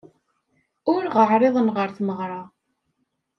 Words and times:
Ur 0.93 1.01
ɣ-ɛriḍen 1.15 1.67
ɣer 1.75 1.89
tmeɣra. 1.97 2.41